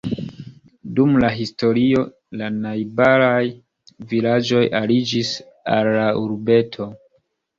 [0.99, 2.01] Dum la historio
[2.41, 3.43] la najbaraj
[4.13, 5.31] vilaĝoj aliĝis
[5.75, 6.91] al la urbeto.